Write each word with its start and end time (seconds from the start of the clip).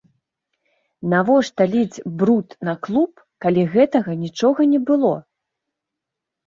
Навошта 1.11 1.67
ліць 1.75 2.03
бруд 2.21 2.47
на 2.71 2.77
клуб, 2.89 3.11
калі 3.47 3.67
гэтага 3.75 4.11
нічога 4.27 4.59
не 4.75 4.79
было? 4.91 5.15